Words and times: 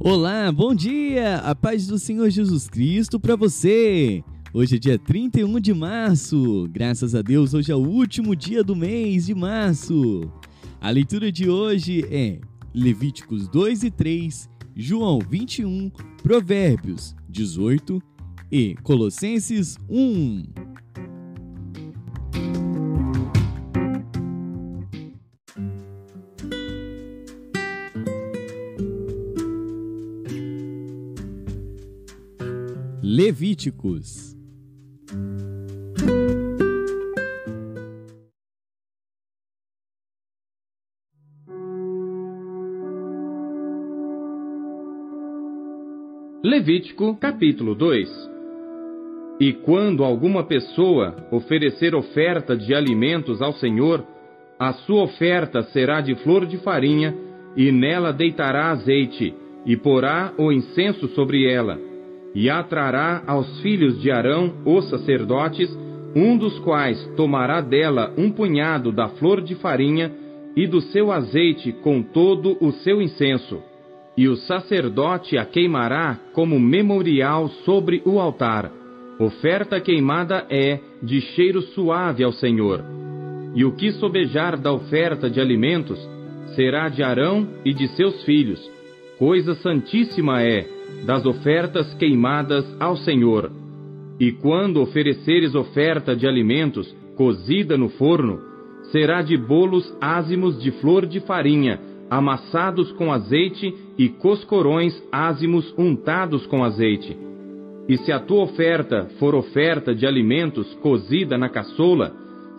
Olá, 0.00 0.52
bom 0.52 0.76
dia! 0.76 1.38
A 1.38 1.56
paz 1.56 1.88
do 1.88 1.98
Senhor 1.98 2.30
Jesus 2.30 2.68
Cristo 2.68 3.18
para 3.18 3.34
você! 3.34 4.22
Hoje 4.54 4.76
é 4.76 4.78
dia 4.78 4.96
31 4.96 5.58
de 5.58 5.74
março. 5.74 6.68
Graças 6.70 7.16
a 7.16 7.20
Deus, 7.20 7.52
hoje 7.52 7.72
é 7.72 7.74
o 7.74 7.80
último 7.80 8.36
dia 8.36 8.62
do 8.62 8.76
mês 8.76 9.26
de 9.26 9.34
março. 9.34 10.30
A 10.80 10.88
leitura 10.90 11.32
de 11.32 11.50
hoje 11.50 12.06
é 12.12 12.38
Levíticos 12.72 13.48
2 13.48 13.82
e 13.82 13.90
3, 13.90 14.48
João 14.76 15.18
21, 15.18 15.90
Provérbios 16.22 17.16
18 17.28 18.00
e 18.52 18.76
Colossenses 18.84 19.76
1. 19.90 20.67
Levíticos. 33.38 34.36
Levítico 46.42 47.14
capítulo 47.16 47.76
2 47.76 48.08
E 49.38 49.52
quando 49.52 50.02
alguma 50.02 50.42
pessoa 50.42 51.14
oferecer 51.30 51.94
oferta 51.94 52.56
de 52.56 52.74
alimentos 52.74 53.40
ao 53.40 53.52
Senhor, 53.52 54.04
a 54.58 54.72
sua 54.72 55.04
oferta 55.04 55.62
será 55.62 56.00
de 56.00 56.16
flor 56.24 56.44
de 56.44 56.58
farinha, 56.58 57.14
e 57.56 57.70
nela 57.70 58.12
deitará 58.12 58.72
azeite, 58.72 59.32
e 59.64 59.76
porá 59.76 60.34
o 60.36 60.50
incenso 60.50 61.06
sobre 61.10 61.48
ela 61.48 61.87
e 62.34 62.48
atrará 62.50 63.22
aos 63.26 63.60
filhos 63.60 64.00
de 64.00 64.10
Arão, 64.10 64.52
os 64.64 64.88
sacerdotes, 64.88 65.68
um 66.14 66.36
dos 66.36 66.58
quais 66.60 67.02
tomará 67.16 67.60
dela 67.60 68.12
um 68.16 68.30
punhado 68.30 68.92
da 68.92 69.08
flor 69.08 69.40
de 69.40 69.54
farinha 69.56 70.12
e 70.56 70.66
do 70.66 70.80
seu 70.80 71.12
azeite 71.12 71.72
com 71.72 72.02
todo 72.02 72.56
o 72.60 72.72
seu 72.72 73.00
incenso. 73.00 73.62
E 74.16 74.28
o 74.28 74.36
sacerdote 74.36 75.38
a 75.38 75.44
queimará 75.44 76.18
como 76.32 76.58
memorial 76.58 77.48
sobre 77.64 78.02
o 78.04 78.18
altar. 78.18 78.70
Oferta 79.20 79.80
queimada 79.80 80.46
é 80.50 80.80
de 81.02 81.20
cheiro 81.20 81.62
suave 81.62 82.24
ao 82.24 82.32
Senhor. 82.32 82.84
E 83.54 83.64
o 83.64 83.72
que 83.72 83.92
sobejar 83.92 84.56
da 84.56 84.72
oferta 84.72 85.30
de 85.30 85.40
alimentos 85.40 85.98
será 86.54 86.88
de 86.88 87.02
Arão 87.02 87.46
e 87.64 87.72
de 87.72 87.86
seus 87.88 88.22
filhos. 88.24 88.60
Coisa 89.18 89.54
santíssima 89.56 90.42
é 90.42 90.77
das 91.04 91.24
ofertas 91.24 91.92
queimadas 91.94 92.64
ao 92.78 92.96
Senhor. 92.96 93.50
E 94.20 94.32
quando 94.32 94.80
ofereceres 94.80 95.54
oferta 95.54 96.14
de 96.14 96.26
alimentos 96.26 96.94
cozida 97.16 97.76
no 97.76 97.88
forno, 97.88 98.40
será 98.90 99.22
de 99.22 99.36
bolos 99.36 99.92
ázimos 100.00 100.60
de 100.62 100.70
flor 100.72 101.06
de 101.06 101.20
farinha, 101.20 101.80
amassados 102.10 102.90
com 102.92 103.12
azeite, 103.12 103.74
e 103.98 104.08
coscorões 104.08 104.94
ázimos 105.10 105.74
untados 105.76 106.46
com 106.46 106.64
azeite. 106.64 107.16
E 107.88 107.96
se 107.98 108.12
a 108.12 108.20
tua 108.20 108.44
oferta 108.44 109.08
for 109.18 109.34
oferta 109.34 109.94
de 109.94 110.06
alimentos 110.06 110.72
cozida 110.74 111.38
na 111.38 111.48
caçoula, 111.48 112.12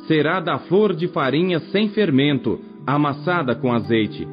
será 0.08 0.40
da 0.40 0.58
flor 0.60 0.94
de 0.94 1.08
farinha 1.08 1.60
sem 1.72 1.90
fermento, 1.90 2.60
amassada 2.86 3.56
com 3.56 3.72
azeite. 3.72 4.28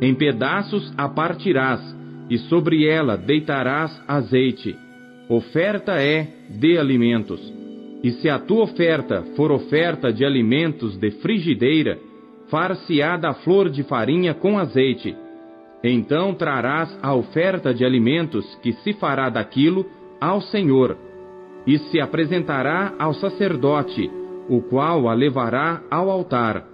Em 0.00 0.14
pedaços 0.14 0.92
a 0.98 1.08
partirás, 1.08 1.80
e 2.28 2.38
sobre 2.38 2.86
ela 2.86 3.16
deitarás 3.16 4.02
azeite. 4.08 4.76
Oferta 5.28 5.92
é 6.00 6.26
de 6.50 6.78
alimentos. 6.78 7.40
E 8.02 8.10
se 8.12 8.28
a 8.28 8.38
tua 8.38 8.64
oferta 8.64 9.22
for 9.36 9.50
oferta 9.50 10.12
de 10.12 10.24
alimentos 10.24 10.96
de 10.98 11.10
frigideira, 11.10 11.98
far-se-á 12.48 13.16
da 13.16 13.32
flor 13.32 13.70
de 13.70 13.82
farinha 13.82 14.34
com 14.34 14.58
azeite. 14.58 15.16
Então 15.82 16.34
trarás 16.34 16.98
a 17.02 17.14
oferta 17.14 17.72
de 17.72 17.84
alimentos 17.84 18.44
que 18.62 18.72
se 18.74 18.92
fará 18.94 19.28
daquilo 19.28 19.86
ao 20.20 20.40
Senhor, 20.40 20.96
e 21.66 21.78
se 21.78 22.00
apresentará 22.00 22.94
ao 22.98 23.14
sacerdote, 23.14 24.10
o 24.48 24.60
qual 24.62 25.08
a 25.08 25.14
levará 25.14 25.82
ao 25.90 26.10
altar. 26.10 26.66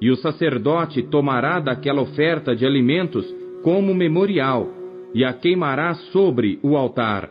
E 0.00 0.10
o 0.10 0.16
sacerdote 0.16 1.02
tomará 1.02 1.60
daquela 1.60 2.02
oferta 2.02 2.54
de 2.54 2.66
alimentos 2.66 3.24
como 3.62 3.94
memorial, 3.94 4.81
e 5.14 5.24
a 5.24 5.32
queimará 5.32 5.94
sobre 6.12 6.58
o 6.62 6.76
altar. 6.76 7.28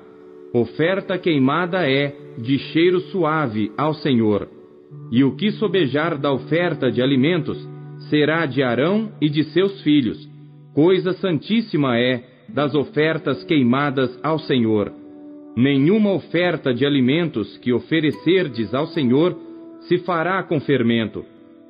Oferta 0.53 1.18
queimada 1.18 1.90
é 1.90 2.16
de 2.38 2.58
cheiro 2.58 3.00
suave 3.12 3.72
ao 3.78 3.94
Senhor. 3.94 4.47
E 5.12 5.24
o 5.24 5.36
que 5.36 5.52
sobejar 5.52 6.18
da 6.18 6.31
oferta 6.31 6.92
de 6.92 7.02
alimentos 7.02 7.58
será 8.09 8.46
de 8.46 8.62
Arão 8.62 9.12
e 9.22 9.30
de 9.30 9.44
seus 9.46 9.81
filhos. 9.81 10.30
Coisa 10.74 11.14
santíssima 11.14 11.97
é 11.97 12.24
das 12.50 12.75
ofertas 12.75 13.44
queimadas 13.44 14.18
ao 14.24 14.40
Senhor. 14.40 14.92
Nenhuma 15.56 16.13
oferta 16.13 16.74
de 16.74 16.86
alimentos 16.86 17.58
que 17.58 17.74
oferecerdes 17.74 18.74
ao 18.74 18.88
Senhor 18.88 19.38
se 19.81 19.98
fará 20.00 20.44
com 20.44 20.59
fermento, 20.59 21.25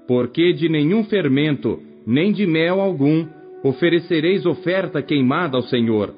porque 0.07 0.53
de 0.53 0.69
nenhum 0.69 1.03
fermento, 1.05 1.79
nem 2.05 2.31
de 2.31 2.45
mel 2.45 2.79
algum, 2.79 3.25
oferecereis 3.63 4.45
oferta 4.45 5.01
queimada 5.01 5.57
ao 5.57 5.63
Senhor. 5.63 6.13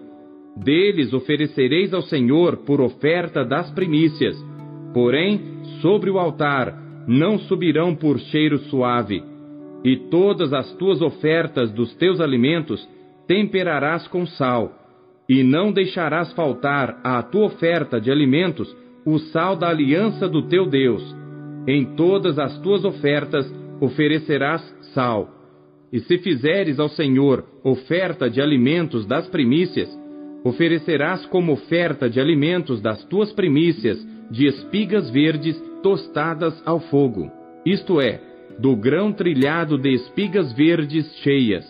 Deles 0.55 1.13
oferecereis 1.13 1.93
ao 1.93 2.01
Senhor 2.03 2.57
por 2.57 2.79
oferta 2.79 3.43
das 3.43 3.69
primícias. 3.71 4.35
Porém, 4.93 5.41
sobre 5.81 6.09
o 6.09 6.19
altar 6.19 6.73
não 7.07 7.39
subirão 7.39 7.95
por 7.95 8.19
cheiro 8.19 8.59
suave. 8.69 9.23
E 9.83 9.97
todas 10.09 10.53
as 10.53 10.71
tuas 10.75 11.01
ofertas 11.01 11.71
dos 11.71 11.93
teus 11.95 12.21
alimentos 12.21 12.87
temperarás 13.27 14.07
com 14.07 14.25
sal. 14.25 14.71
E 15.27 15.43
não 15.43 15.71
deixarás 15.71 16.31
faltar 16.33 16.99
à 17.03 17.21
tua 17.23 17.45
oferta 17.45 17.99
de 17.99 18.11
alimentos 18.11 18.73
o 19.05 19.17
sal 19.17 19.55
da 19.55 19.69
aliança 19.69 20.29
do 20.29 20.43
teu 20.43 20.65
Deus. 20.65 21.03
Em 21.67 21.95
todas 21.95 22.37
as 22.39 22.57
tuas 22.59 22.85
ofertas 22.85 23.51
oferecerás 23.81 24.61
sal 24.93 25.42
e 25.93 25.99
se 25.99 26.17
fizeres 26.17 26.79
ao 26.79 26.89
Senhor 26.89 27.45
oferta 27.63 28.27
de 28.27 28.41
alimentos 28.41 29.05
das 29.05 29.27
primícias, 29.27 29.87
oferecerás 30.43 31.23
como 31.27 31.53
oferta 31.53 32.09
de 32.09 32.19
alimentos 32.19 32.81
das 32.81 33.03
tuas 33.05 33.31
primícias 33.31 34.03
de 34.31 34.47
espigas 34.47 35.11
verdes 35.11 35.55
tostadas 35.83 36.59
ao 36.65 36.79
fogo, 36.79 37.31
isto 37.63 38.01
é, 38.01 38.19
do 38.57 38.75
grão 38.75 39.13
trilhado 39.13 39.77
de 39.77 39.93
espigas 39.93 40.51
verdes 40.53 41.05
cheias, 41.17 41.63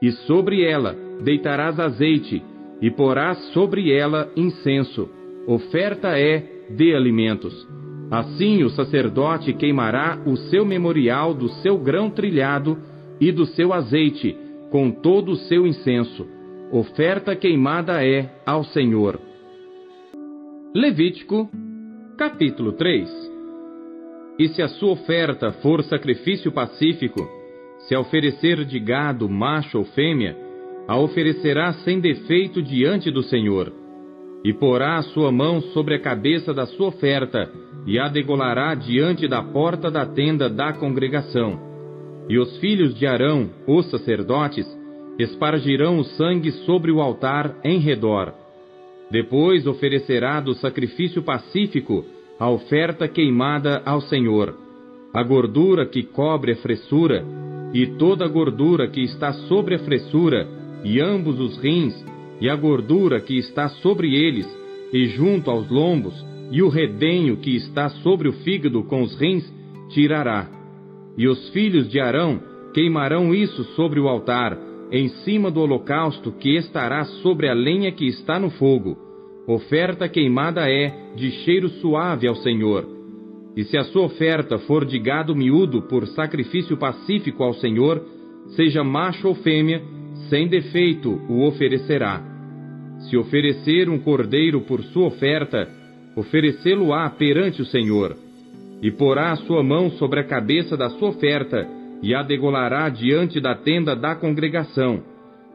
e 0.00 0.12
sobre 0.12 0.62
ela 0.62 0.94
deitarás 1.24 1.80
azeite, 1.80 2.40
e 2.80 2.88
porás 2.88 3.38
sobre 3.52 3.90
ela 3.90 4.30
incenso. 4.36 5.08
Oferta 5.46 6.16
é 6.16 6.44
de 6.70 6.94
alimentos. 6.94 7.66
Assim 8.10 8.62
o 8.62 8.70
sacerdote 8.70 9.52
queimará 9.54 10.22
o 10.24 10.36
seu 10.36 10.64
memorial 10.64 11.34
do 11.34 11.48
seu 11.48 11.78
grão 11.78 12.10
trilhado 12.10 12.78
e 13.20 13.32
do 13.32 13.46
seu 13.46 13.72
azeite, 13.72 14.36
com 14.70 14.90
todo 14.90 15.32
o 15.32 15.36
seu 15.36 15.66
incenso. 15.66 16.26
Oferta 16.70 17.34
queimada 17.36 18.04
é 18.04 18.28
ao 18.44 18.64
Senhor. 18.64 19.20
Levítico, 20.74 21.48
capítulo 22.18 22.72
3 22.72 23.08
E 24.38 24.48
se 24.48 24.60
a 24.60 24.68
sua 24.68 24.92
oferta 24.92 25.52
for 25.62 25.82
sacrifício 25.84 26.52
pacífico, 26.52 27.26
se 27.88 27.96
oferecer 27.96 28.64
de 28.64 28.78
gado, 28.80 29.28
macho 29.28 29.78
ou 29.78 29.84
fêmea, 29.84 30.36
a 30.88 30.98
oferecerá 30.98 31.72
sem 31.84 32.00
defeito 32.00 32.60
diante 32.60 33.10
do 33.10 33.22
Senhor. 33.22 33.72
E 34.44 34.52
porá 34.52 34.96
a 34.96 35.02
sua 35.02 35.32
mão 35.32 35.60
sobre 35.60 35.94
a 35.94 36.00
cabeça 36.00 36.52
da 36.52 36.66
sua 36.66 36.88
oferta, 36.88 37.50
e 37.86 37.98
a 37.98 38.08
degolará 38.08 38.74
diante 38.74 39.26
da 39.26 39.42
porta 39.42 39.90
da 39.90 40.04
tenda 40.04 40.48
da 40.48 40.72
congregação 40.72 41.65
e 42.28 42.38
os 42.38 42.56
filhos 42.58 42.94
de 42.94 43.06
Arão, 43.06 43.50
os 43.66 43.88
sacerdotes, 43.90 44.66
espargirão 45.18 45.98
o 45.98 46.04
sangue 46.04 46.50
sobre 46.50 46.90
o 46.90 47.00
altar 47.00 47.56
em 47.64 47.78
redor. 47.78 48.32
Depois 49.10 49.66
oferecerá 49.66 50.40
do 50.40 50.54
sacrifício 50.54 51.22
pacífico 51.22 52.04
a 52.38 52.50
oferta 52.50 53.08
queimada 53.08 53.80
ao 53.84 54.00
Senhor, 54.00 54.54
a 55.14 55.22
gordura 55.22 55.86
que 55.86 56.02
cobre 56.02 56.52
a 56.52 56.56
fressura, 56.56 57.24
e 57.72 57.86
toda 57.98 58.24
a 58.24 58.28
gordura 58.28 58.88
que 58.88 59.02
está 59.02 59.32
sobre 59.32 59.76
a 59.76 59.78
fressura, 59.78 60.46
e 60.84 61.00
ambos 61.00 61.40
os 61.40 61.56
rins, 61.58 61.94
e 62.40 62.48
a 62.48 62.56
gordura 62.56 63.20
que 63.20 63.38
está 63.38 63.68
sobre 63.68 64.14
eles, 64.14 64.46
e 64.92 65.06
junto 65.06 65.50
aos 65.50 65.70
lombos, 65.70 66.14
e 66.50 66.62
o 66.62 66.68
redenho 66.68 67.36
que 67.38 67.56
está 67.56 67.88
sobre 67.88 68.28
o 68.28 68.32
fígado 68.32 68.82
com 68.84 69.02
os 69.02 69.18
rins, 69.18 69.44
tirará 69.88 70.55
e 71.16 71.26
os 71.26 71.48
filhos 71.50 71.88
de 71.88 71.98
Arão 71.98 72.40
queimarão 72.74 73.34
isso 73.34 73.64
sobre 73.74 73.98
o 73.98 74.08
altar, 74.08 74.58
em 74.92 75.08
cima 75.24 75.50
do 75.50 75.60
holocausto 75.60 76.30
que 76.32 76.56
estará 76.56 77.04
sobre 77.22 77.48
a 77.48 77.54
lenha 77.54 77.90
que 77.90 78.06
está 78.06 78.38
no 78.38 78.50
fogo. 78.50 78.96
Oferta 79.46 80.08
queimada 80.08 80.70
é 80.70 81.12
de 81.14 81.30
cheiro 81.44 81.68
suave 81.68 82.26
ao 82.26 82.34
Senhor. 82.36 82.86
E 83.56 83.64
se 83.64 83.78
a 83.78 83.84
sua 83.84 84.02
oferta 84.02 84.58
for 84.58 84.84
de 84.84 84.98
gado 84.98 85.34
miúdo 85.34 85.82
por 85.82 86.06
sacrifício 86.08 86.76
pacífico 86.76 87.42
ao 87.42 87.54
Senhor, 87.54 88.04
seja 88.54 88.84
macho 88.84 89.28
ou 89.28 89.34
fêmea, 89.36 89.82
sem 90.28 90.48
defeito 90.48 91.20
o 91.28 91.46
oferecerá. 91.46 92.22
Se 93.08 93.16
oferecer 93.16 93.88
um 93.88 93.98
cordeiro 93.98 94.60
por 94.62 94.82
sua 94.84 95.06
oferta, 95.06 95.68
oferecê-lo-á 96.16 97.08
perante 97.10 97.62
o 97.62 97.66
Senhor. 97.66 98.25
E 98.82 98.90
porá 98.90 99.32
a 99.32 99.36
sua 99.36 99.62
mão 99.62 99.90
sobre 99.92 100.20
a 100.20 100.24
cabeça 100.24 100.76
da 100.76 100.90
sua 100.90 101.08
oferta, 101.08 101.68
e 102.02 102.14
a 102.14 102.22
degolará 102.22 102.88
diante 102.88 103.40
da 103.40 103.54
tenda 103.54 103.96
da 103.96 104.14
congregação. 104.14 105.02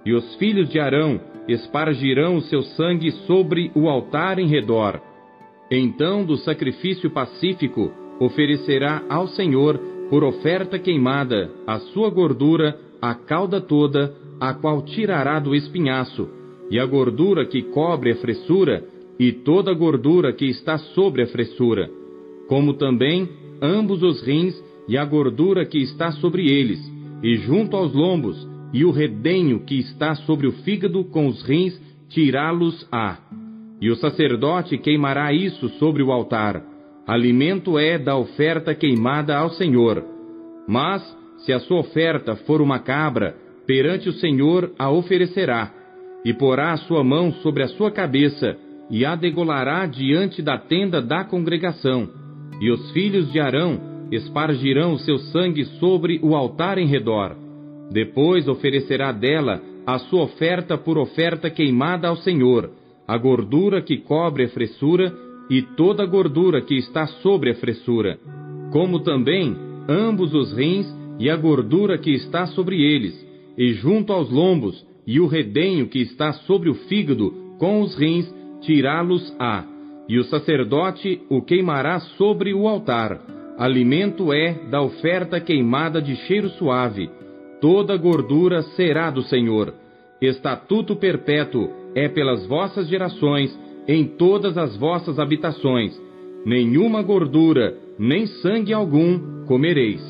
E 0.05 0.13
os 0.13 0.35
filhos 0.35 0.69
de 0.69 0.79
Arão 0.79 1.19
espargirão 1.47 2.37
o 2.37 2.41
seu 2.41 2.63
sangue 2.63 3.11
sobre 3.27 3.71
o 3.75 3.87
altar 3.87 4.39
em 4.39 4.47
redor. 4.47 4.99
Então, 5.69 6.25
do 6.25 6.35
sacrifício 6.37 7.09
pacífico, 7.11 7.91
oferecerá 8.19 9.03
ao 9.09 9.27
Senhor, 9.27 9.79
por 10.09 10.23
oferta 10.23 10.77
queimada, 10.77 11.49
a 11.65 11.79
sua 11.79 12.09
gordura, 12.09 12.77
a 13.01 13.15
cauda 13.15 13.61
toda, 13.61 14.13
a 14.39 14.53
qual 14.53 14.81
tirará 14.81 15.39
do 15.39 15.55
espinhaço, 15.55 16.27
e 16.69 16.79
a 16.79 16.85
gordura 16.85 17.45
que 17.45 17.61
cobre 17.61 18.11
a 18.11 18.15
fressura, 18.15 18.83
e 19.19 19.31
toda 19.31 19.71
a 19.71 19.73
gordura 19.73 20.33
que 20.33 20.45
está 20.45 20.77
sobre 20.77 21.21
a 21.21 21.27
fressura, 21.27 21.89
como 22.51 22.73
também 22.73 23.29
ambos 23.61 24.03
os 24.03 24.21
rins 24.21 24.53
e 24.85 24.97
a 24.97 25.05
gordura 25.05 25.65
que 25.65 25.77
está 25.77 26.11
sobre 26.11 26.51
eles, 26.51 26.81
e 27.23 27.37
junto 27.37 27.77
aos 27.77 27.93
lombos, 27.93 28.45
e 28.73 28.83
o 28.83 28.91
redenho 28.91 29.61
que 29.61 29.79
está 29.79 30.15
sobre 30.15 30.47
o 30.47 30.51
fígado 30.51 31.01
com 31.05 31.27
os 31.27 31.41
rins, 31.43 31.79
tirá-los-á. 32.09 33.19
E 33.79 33.89
o 33.89 33.95
sacerdote 33.95 34.77
queimará 34.77 35.31
isso 35.31 35.69
sobre 35.79 36.03
o 36.03 36.11
altar. 36.11 36.61
Alimento 37.07 37.79
é 37.79 37.97
da 37.97 38.17
oferta 38.17 38.75
queimada 38.75 39.37
ao 39.37 39.51
Senhor. 39.51 40.03
Mas, 40.67 41.01
se 41.45 41.53
a 41.53 41.59
sua 41.61 41.79
oferta 41.79 42.35
for 42.35 42.59
uma 42.59 42.79
cabra, 42.79 43.33
perante 43.65 44.09
o 44.09 44.13
Senhor 44.13 44.73
a 44.77 44.91
oferecerá, 44.91 45.71
e 46.25 46.33
porá 46.33 46.73
a 46.73 46.77
sua 46.79 47.01
mão 47.01 47.31
sobre 47.35 47.63
a 47.63 47.69
sua 47.69 47.91
cabeça, 47.91 48.57
e 48.89 49.05
a 49.05 49.15
degolará 49.15 49.85
diante 49.85 50.41
da 50.41 50.57
tenda 50.57 51.01
da 51.01 51.23
congregação. 51.23 52.19
E 52.59 52.69
os 52.69 52.91
filhos 52.91 53.31
de 53.31 53.39
Arão 53.39 53.79
espargirão 54.11 54.93
o 54.93 54.99
seu 54.99 55.17
sangue 55.17 55.65
sobre 55.79 56.19
o 56.21 56.35
altar 56.35 56.77
em 56.77 56.85
redor. 56.85 57.35
Depois 57.91 58.47
oferecerá 58.47 59.11
dela 59.11 59.61
a 59.85 59.97
sua 59.99 60.23
oferta 60.23 60.77
por 60.77 60.97
oferta 60.97 61.49
queimada 61.49 62.07
ao 62.07 62.17
Senhor, 62.17 62.69
a 63.07 63.17
gordura 63.17 63.81
que 63.81 63.97
cobre 63.97 64.45
a 64.45 64.49
fressura 64.49 65.13
e 65.49 65.61
toda 65.61 66.03
a 66.03 66.05
gordura 66.05 66.61
que 66.61 66.75
está 66.75 67.07
sobre 67.07 67.51
a 67.51 67.55
fressura, 67.55 68.17
como 68.71 68.99
também 68.99 69.55
ambos 69.89 70.33
os 70.33 70.53
rins 70.53 70.87
e 71.19 71.29
a 71.29 71.35
gordura 71.35 71.97
que 71.97 72.11
está 72.11 72.45
sobre 72.47 72.81
eles, 72.81 73.13
e 73.57 73.73
junto 73.73 74.13
aos 74.13 74.29
lombos 74.29 74.85
e 75.05 75.19
o 75.19 75.27
redenho 75.27 75.87
que 75.87 75.99
está 75.99 76.31
sobre 76.33 76.69
o 76.69 76.73
fígado 76.73 77.33
com 77.59 77.81
os 77.81 77.97
rins, 77.97 78.33
tirá-los-á, 78.61 79.65
e 80.11 80.19
o 80.19 80.23
sacerdote 80.25 81.21
o 81.29 81.41
queimará 81.41 81.99
sobre 82.17 82.53
o 82.53 82.67
altar 82.67 83.19
Alimento 83.61 84.33
é 84.33 84.53
da 84.71 84.81
oferta 84.81 85.39
queimada 85.39 86.01
de 86.01 86.15
cheiro 86.25 86.49
suave. 86.49 87.11
Toda 87.61 87.95
gordura 87.95 88.63
será 88.75 89.11
do 89.11 89.21
Senhor. 89.21 89.71
Estatuto 90.19 90.95
perpétuo 90.95 91.69
é 91.93 92.09
pelas 92.09 92.43
vossas 92.47 92.87
gerações, 92.87 93.55
em 93.87 94.03
todas 94.03 94.57
as 94.57 94.75
vossas 94.77 95.19
habitações. 95.19 95.93
Nenhuma 96.43 97.03
gordura, 97.03 97.77
nem 97.99 98.25
sangue 98.25 98.73
algum 98.73 99.45
comereis. 99.45 100.01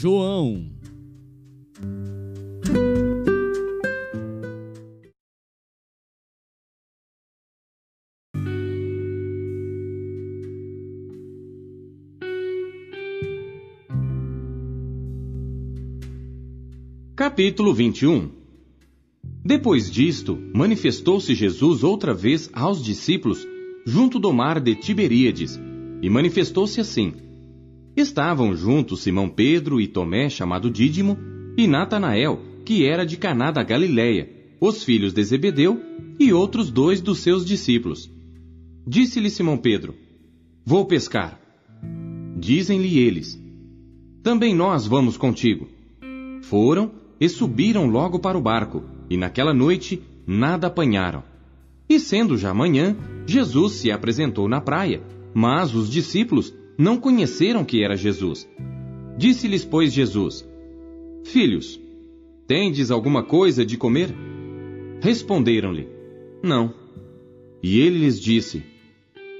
João. 0.00 0.64
Capítulo 17.14 17.74
21 17.74 18.30
Depois 19.44 19.90
disto, 19.90 20.38
manifestou-se 20.54 21.34
Jesus 21.34 21.84
outra 21.84 22.14
vez 22.14 22.48
aos 22.54 22.82
discípulos 22.82 23.46
junto 23.84 24.18
do 24.18 24.32
mar 24.32 24.60
de 24.60 24.74
Tiberíades, 24.76 25.60
e 26.00 26.08
manifestou-se 26.08 26.80
assim: 26.80 27.12
Estavam 27.96 28.54
juntos 28.54 29.00
Simão 29.00 29.28
Pedro 29.28 29.80
e 29.80 29.86
Tomé, 29.86 30.28
chamado 30.28 30.70
Dídimo, 30.70 31.18
e 31.56 31.66
Natanael, 31.66 32.40
que 32.64 32.86
era 32.86 33.04
de 33.04 33.16
Caná 33.16 33.50
da 33.50 33.62
Galiléia, 33.62 34.30
os 34.60 34.84
filhos 34.84 35.12
de 35.12 35.22
Zebedeu 35.24 35.80
e 36.18 36.32
outros 36.32 36.70
dois 36.70 37.00
dos 37.00 37.18
seus 37.18 37.44
discípulos. 37.44 38.10
Disse-lhe 38.86 39.28
Simão 39.28 39.56
Pedro: 39.56 39.94
Vou 40.64 40.84
pescar. 40.84 41.40
Dizem-lhe 42.36 42.98
eles: 42.98 43.40
Também 44.22 44.54
nós 44.54 44.86
vamos 44.86 45.16
contigo. 45.16 45.68
Foram 46.42 46.92
e 47.20 47.28
subiram 47.28 47.86
logo 47.86 48.18
para 48.18 48.38
o 48.38 48.40
barco, 48.40 48.84
e 49.08 49.16
naquela 49.16 49.52
noite 49.52 50.00
nada 50.26 50.68
apanharam. 50.68 51.22
E 51.88 51.98
sendo 51.98 52.38
já 52.38 52.54
manhã, 52.54 52.96
Jesus 53.26 53.74
se 53.74 53.90
apresentou 53.90 54.48
na 54.48 54.60
praia, 54.60 55.02
mas 55.34 55.74
os 55.74 55.90
discípulos 55.90 56.54
não 56.80 56.96
conheceram 56.96 57.62
que 57.62 57.84
era 57.84 57.94
Jesus. 57.94 58.48
Disse-lhes, 59.18 59.66
pois, 59.66 59.92
Jesus: 59.92 60.48
Filhos, 61.24 61.78
tendes 62.46 62.90
alguma 62.90 63.22
coisa 63.22 63.66
de 63.66 63.76
comer? 63.76 64.14
Responderam-lhe: 65.02 65.86
Não. 66.42 66.72
E 67.62 67.78
ele 67.80 67.98
lhes 67.98 68.18
disse: 68.18 68.62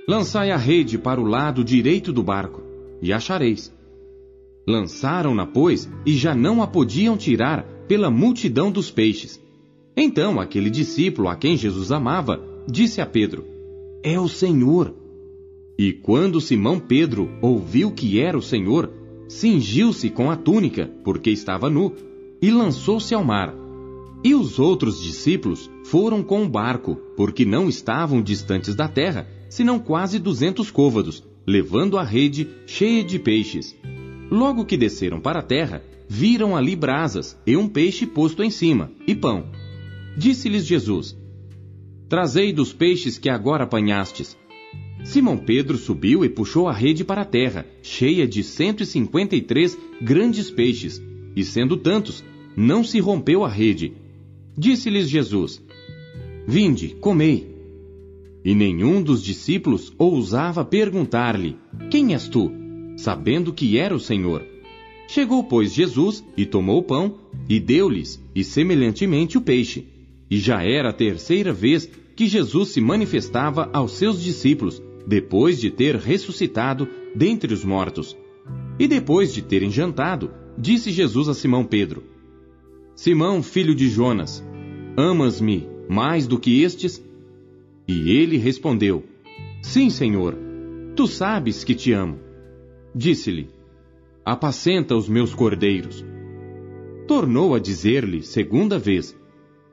Lançai 0.06 0.50
a 0.50 0.58
rede 0.58 0.98
para 0.98 1.18
o 1.18 1.24
lado 1.24 1.64
direito 1.64 2.12
do 2.12 2.22
barco, 2.22 2.62
e 3.00 3.10
achareis. 3.10 3.74
Lançaram-na, 4.68 5.46
pois, 5.46 5.90
e 6.04 6.12
já 6.12 6.34
não 6.34 6.62
a 6.62 6.66
podiam 6.66 7.16
tirar 7.16 7.62
pela 7.88 8.10
multidão 8.10 8.70
dos 8.70 8.90
peixes. 8.90 9.42
Então 9.96 10.38
aquele 10.38 10.68
discípulo 10.68 11.28
a 11.28 11.36
quem 11.36 11.56
Jesus 11.56 11.90
amava 11.90 12.38
disse 12.68 13.00
a 13.00 13.06
Pedro: 13.06 13.46
É 14.02 14.20
o 14.20 14.28
Senhor. 14.28 14.99
E 15.80 15.94
quando 15.94 16.42
Simão 16.42 16.78
Pedro 16.78 17.30
ouviu 17.40 17.90
que 17.90 18.20
era 18.20 18.36
o 18.36 18.42
Senhor, 18.42 18.92
cingiu-se 19.26 20.10
com 20.10 20.30
a 20.30 20.36
túnica, 20.36 20.92
porque 21.02 21.30
estava 21.30 21.70
nu, 21.70 21.94
e 22.42 22.50
lançou-se 22.50 23.14
ao 23.14 23.24
mar. 23.24 23.54
E 24.22 24.34
os 24.34 24.58
outros 24.58 25.02
discípulos 25.02 25.70
foram 25.86 26.22
com 26.22 26.44
o 26.44 26.48
barco, 26.50 26.96
porque 27.16 27.46
não 27.46 27.66
estavam 27.66 28.20
distantes 28.20 28.74
da 28.74 28.88
terra, 28.88 29.26
senão 29.48 29.78
quase 29.78 30.18
duzentos 30.18 30.70
côvados, 30.70 31.24
levando 31.46 31.96
a 31.96 32.04
rede 32.04 32.46
cheia 32.66 33.02
de 33.02 33.18
peixes. 33.18 33.74
Logo 34.30 34.66
que 34.66 34.76
desceram 34.76 35.18
para 35.18 35.38
a 35.38 35.42
terra, 35.42 35.82
viram 36.06 36.54
ali 36.54 36.76
brasas 36.76 37.38
e 37.46 37.56
um 37.56 37.66
peixe 37.66 38.04
posto 38.04 38.42
em 38.42 38.50
cima, 38.50 38.92
e 39.06 39.14
pão. 39.14 39.46
Disse-lhes 40.14 40.66
Jesus: 40.66 41.16
Trazei 42.06 42.52
dos 42.52 42.70
peixes 42.70 43.16
que 43.16 43.30
agora 43.30 43.64
apanhastes. 43.64 44.38
Simão 45.04 45.36
Pedro 45.36 45.76
subiu 45.76 46.24
e 46.24 46.28
puxou 46.28 46.68
a 46.68 46.72
rede 46.72 47.04
para 47.04 47.22
a 47.22 47.24
terra, 47.24 47.66
cheia 47.82 48.26
de 48.26 48.42
cento 48.42 48.82
e 48.82 48.86
cinquenta 48.86 49.34
e 49.34 49.40
três 49.40 49.76
grandes 50.00 50.50
peixes, 50.50 51.02
e 51.34 51.44
sendo 51.44 51.76
tantos, 51.76 52.24
não 52.56 52.84
se 52.84 53.00
rompeu 53.00 53.44
a 53.44 53.48
rede. 53.48 53.92
Disse-lhes 54.56 55.08
Jesus: 55.08 55.62
Vinde, 56.46 56.96
comei. 57.00 57.48
E 58.44 58.54
nenhum 58.54 59.02
dos 59.02 59.22
discípulos 59.22 59.92
ousava 59.98 60.64
perguntar-lhe: 60.64 61.56
Quem 61.90 62.12
és 62.12 62.28
tu? 62.28 62.60
sabendo 63.00 63.52
que 63.52 63.78
era 63.78 63.94
o 63.94 64.00
Senhor. 64.00 64.44
Chegou, 65.08 65.42
pois, 65.42 65.72
Jesus 65.72 66.22
e 66.36 66.44
tomou 66.44 66.78
o 66.78 66.82
pão 66.82 67.18
e 67.48 67.58
deu-lhes, 67.58 68.22
e 68.34 68.44
semelhantemente 68.44 69.38
o 69.38 69.40
peixe. 69.40 69.86
E 70.30 70.38
já 70.38 70.62
era 70.62 70.90
a 70.90 70.92
terceira 70.92 71.52
vez 71.52 71.90
que 72.14 72.26
Jesus 72.26 72.68
se 72.68 72.80
manifestava 72.80 73.70
aos 73.72 73.92
seus 73.92 74.22
discípulos, 74.22 74.82
depois 75.06 75.60
de 75.60 75.70
ter 75.70 75.96
ressuscitado 75.96 76.88
dentre 77.14 77.52
os 77.52 77.64
mortos. 77.64 78.16
E 78.78 78.86
depois 78.86 79.32
de 79.32 79.42
terem 79.42 79.70
jantado, 79.70 80.30
disse 80.56 80.90
Jesus 80.90 81.28
a 81.28 81.34
Simão 81.34 81.64
Pedro: 81.64 82.02
Simão, 82.94 83.42
filho 83.42 83.74
de 83.74 83.88
Jonas, 83.88 84.44
Amas-me 84.96 85.68
mais 85.88 86.26
do 86.26 86.38
que 86.38 86.62
estes? 86.62 87.02
E 87.86 88.10
ele 88.10 88.36
respondeu: 88.36 89.04
Sim, 89.62 89.88
Senhor, 89.88 90.36
tu 90.96 91.06
sabes 91.06 91.64
que 91.64 91.74
te 91.74 91.92
amo. 91.92 92.18
Disse-lhe: 92.94 93.48
Apacenta 94.24 94.96
os 94.96 95.08
meus 95.08 95.34
cordeiros. 95.34 96.04
Tornou 97.06 97.54
a 97.54 97.58
dizer-lhe 97.58 98.22
segunda 98.22 98.78
vez: 98.78 99.16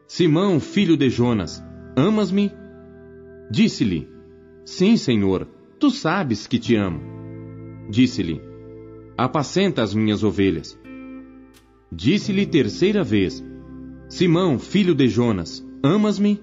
Simão, 0.08 0.60
filho 0.60 0.96
de 0.96 1.10
Jonas, 1.10 1.64
amas-me? 1.96 2.52
Disse-lhe: 3.52 4.08
Sim, 4.68 4.98
Senhor, 4.98 5.48
tu 5.80 5.90
sabes 5.90 6.46
que 6.46 6.60
te 6.60 6.76
amo. 6.76 7.00
Disse-lhe: 7.90 8.42
Apacenta 9.18 9.82
as 9.82 9.94
minhas 9.94 10.26
ovelhas. 10.26 10.78
Disse-lhe 11.90 12.46
terceira 12.46 13.02
vez: 13.02 13.42
Simão, 14.10 14.60
filho 14.60 14.94
de 14.94 15.08
Jonas, 15.08 15.66
amas-me? 15.82 16.42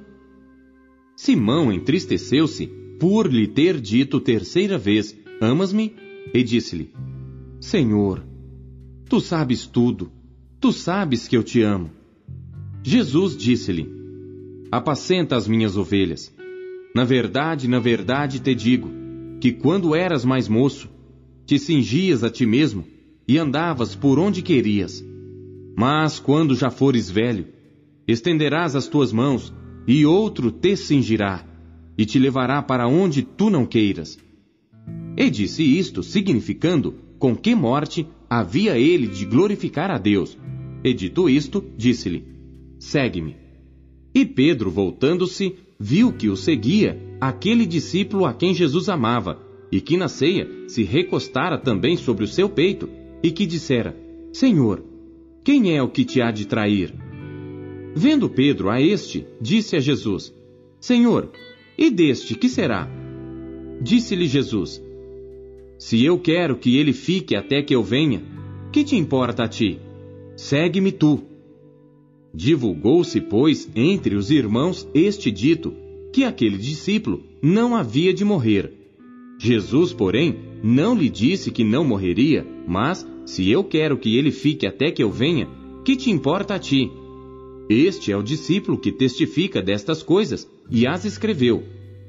Simão 1.14 1.70
entristeceu-se 1.70 2.66
por 2.98 3.30
lhe 3.30 3.46
ter 3.46 3.78
dito 3.78 4.18
terceira 4.18 4.78
vez: 4.78 5.14
Amas-me? 5.38 5.94
E 6.32 6.42
disse-lhe: 6.42 6.94
Senhor, 7.60 8.24
tu 9.06 9.20
sabes 9.20 9.66
tudo, 9.66 10.10
tu 10.58 10.72
sabes 10.72 11.28
que 11.28 11.36
eu 11.36 11.42
te 11.42 11.60
amo. 11.60 11.90
Jesus 12.82 13.36
disse-lhe: 13.36 13.86
Apacenta 14.72 15.36
as 15.36 15.46
minhas 15.46 15.76
ovelhas. 15.76 16.33
Na 16.94 17.02
verdade, 17.04 17.66
na 17.66 17.80
verdade 17.80 18.38
te 18.38 18.54
digo, 18.54 18.88
que 19.40 19.50
quando 19.50 19.96
eras 19.96 20.24
mais 20.24 20.48
moço, 20.48 20.88
te 21.44 21.58
cingias 21.58 22.22
a 22.22 22.30
ti 22.30 22.46
mesmo 22.46 22.84
e 23.26 23.36
andavas 23.36 23.96
por 23.96 24.18
onde 24.18 24.42
querias. 24.42 25.04
Mas 25.76 26.20
quando 26.20 26.54
já 26.54 26.70
fores 26.70 27.10
velho, 27.10 27.46
estenderás 28.06 28.76
as 28.76 28.86
tuas 28.86 29.12
mãos 29.12 29.52
e 29.88 30.06
outro 30.06 30.52
te 30.52 30.76
cingirá 30.76 31.44
e 31.98 32.06
te 32.06 32.18
levará 32.18 32.62
para 32.62 32.86
onde 32.86 33.22
tu 33.22 33.50
não 33.50 33.66
queiras. 33.66 34.16
E 35.16 35.28
disse 35.28 35.64
isto, 35.64 36.00
significando 36.02 36.94
com 37.18 37.34
que 37.34 37.56
morte 37.56 38.06
havia 38.30 38.78
ele 38.78 39.08
de 39.08 39.24
glorificar 39.24 39.90
a 39.90 39.98
Deus. 39.98 40.38
E 40.84 40.94
dito 40.94 41.28
isto, 41.28 41.64
disse-lhe: 41.76 42.24
Segue-me. 42.78 43.36
E 44.14 44.24
Pedro, 44.24 44.70
voltando-se, 44.70 45.56
viu 45.84 46.14
que 46.14 46.30
o 46.30 46.36
seguia 46.36 46.98
aquele 47.20 47.66
discípulo 47.66 48.24
a 48.24 48.32
quem 48.32 48.54
Jesus 48.54 48.88
amava, 48.88 49.38
e 49.70 49.82
que 49.82 49.98
na 49.98 50.08
ceia 50.08 50.48
se 50.66 50.82
recostara 50.82 51.58
também 51.58 51.94
sobre 51.94 52.24
o 52.24 52.26
seu 52.26 52.48
peito, 52.48 52.88
e 53.22 53.30
que 53.30 53.44
dissera: 53.44 53.94
Senhor, 54.32 54.82
quem 55.44 55.76
é 55.76 55.82
o 55.82 55.88
que 55.90 56.02
te 56.02 56.22
há 56.22 56.30
de 56.30 56.46
trair? 56.46 56.94
Vendo 57.94 58.30
Pedro 58.30 58.70
a 58.70 58.80
este, 58.80 59.26
disse 59.38 59.76
a 59.76 59.78
Jesus: 59.78 60.34
Senhor, 60.80 61.30
e 61.76 61.90
deste 61.90 62.34
que 62.34 62.48
será? 62.48 62.88
Disse-lhe 63.82 64.26
Jesus: 64.26 64.82
Se 65.78 66.02
eu 66.02 66.18
quero 66.18 66.56
que 66.56 66.78
ele 66.78 66.94
fique 66.94 67.36
até 67.36 67.62
que 67.62 67.74
eu 67.74 67.82
venha, 67.82 68.22
que 68.72 68.84
te 68.84 68.96
importa 68.96 69.44
a 69.44 69.48
ti? 69.48 69.78
Segue-me 70.34 70.92
tu. 70.92 71.22
Divulgou-se, 72.34 73.20
pois, 73.20 73.70
entre 73.76 74.16
os 74.16 74.28
irmãos 74.28 74.88
este 74.92 75.30
dito, 75.30 75.72
que 76.12 76.24
aquele 76.24 76.58
discípulo 76.58 77.22
não 77.40 77.76
havia 77.76 78.12
de 78.12 78.24
morrer. 78.24 78.72
Jesus, 79.38 79.92
porém, 79.92 80.36
não 80.60 80.96
lhe 80.96 81.08
disse 81.08 81.52
que 81.52 81.62
não 81.62 81.84
morreria, 81.84 82.44
mas, 82.66 83.06
se 83.24 83.48
eu 83.48 83.62
quero 83.62 83.96
que 83.96 84.16
ele 84.16 84.32
fique 84.32 84.66
até 84.66 84.90
que 84.90 85.02
eu 85.02 85.12
venha, 85.12 85.48
que 85.84 85.94
te 85.94 86.10
importa 86.10 86.56
a 86.56 86.58
ti? 86.58 86.90
Este 87.70 88.10
é 88.10 88.16
o 88.16 88.22
discípulo 88.22 88.78
que 88.78 88.90
testifica 88.90 89.62
destas 89.62 90.02
coisas 90.02 90.48
e 90.68 90.86
as 90.86 91.04
escreveu, 91.04 91.62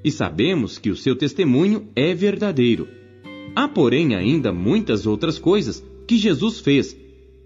e 0.03 0.11
sabemos 0.11 0.79
que 0.79 0.89
o 0.89 0.95
seu 0.95 1.15
testemunho 1.15 1.87
é 1.95 2.15
verdadeiro. 2.15 2.87
Há, 3.55 3.67
porém, 3.67 4.15
ainda 4.15 4.51
muitas 4.51 5.05
outras 5.05 5.37
coisas 5.37 5.85
que 6.07 6.17
Jesus 6.17 6.59
fez, 6.59 6.97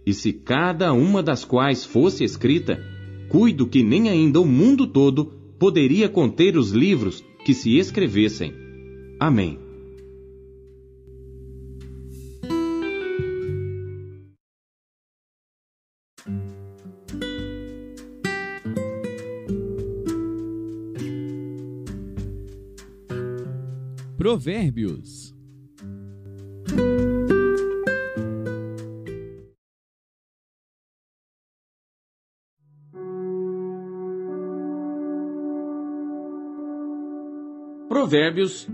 e 0.10 0.14
se 0.14 0.34
cada 0.34 0.92
uma 0.92 1.22
das 1.22 1.46
quais 1.46 1.86
fosse 1.86 2.24
escrita, 2.24 2.84
cuido 3.30 3.68
que 3.68 3.84
nem 3.84 4.10
ainda 4.10 4.42
o 4.42 4.46
mundo 4.46 4.88
todo 4.88 5.26
poderia 5.60 6.10
conter 6.10 6.58
os 6.58 6.72
livros 6.72 7.24
que 7.46 7.54
se 7.54 7.78
escrevessem. 7.78 8.52
Amém. 9.20 9.60
Provérbios. 24.18 25.29
Provérbios, 38.10 38.68